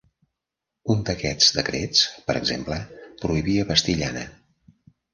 Un 0.93 1.03
d'aquests 1.09 1.51
decrets, 1.59 2.03
per 2.31 2.39
exemple, 2.41 2.81
prohibia 3.23 3.71
vestir 3.75 4.01
llana. 4.05 4.29